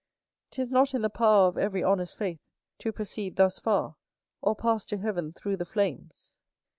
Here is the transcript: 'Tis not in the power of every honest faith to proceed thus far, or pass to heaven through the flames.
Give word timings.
'Tis 0.49 0.71
not 0.71 0.95
in 0.95 1.03
the 1.03 1.11
power 1.11 1.45
of 1.47 1.59
every 1.59 1.83
honest 1.83 2.17
faith 2.17 2.39
to 2.79 2.91
proceed 2.91 3.35
thus 3.35 3.59
far, 3.59 3.97
or 4.41 4.55
pass 4.55 4.83
to 4.83 4.97
heaven 4.97 5.31
through 5.31 5.55
the 5.55 5.63
flames. 5.63 6.39